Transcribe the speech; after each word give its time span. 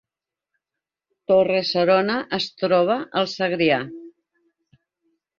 Torre-serona 1.31 2.15
es 2.37 2.47
troba 2.61 2.95
al 3.21 3.29
Segrià 3.35 3.77